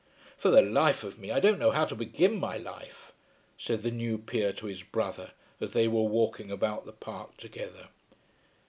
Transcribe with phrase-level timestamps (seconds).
[0.35, 3.11] "For the life of me, I don't know how to begin my life,"
[3.55, 7.89] said the new peer to his brother as they were walking about the park together.